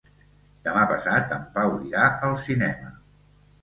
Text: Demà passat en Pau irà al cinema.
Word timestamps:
Demà 0.67 0.85
passat 0.93 1.37
en 1.37 1.45
Pau 1.59 1.79
irà 1.93 2.09
al 2.31 2.37
cinema. 2.49 2.95